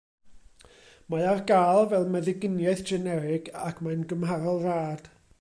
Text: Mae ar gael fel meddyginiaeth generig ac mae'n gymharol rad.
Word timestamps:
Mae 1.13 1.27
ar 1.33 1.41
gael 1.51 1.81
fel 1.91 2.07
meddyginiaeth 2.15 2.81
generig 2.91 3.51
ac 3.65 3.83
mae'n 3.89 4.01
gymharol 4.15 4.59
rad. 4.65 5.11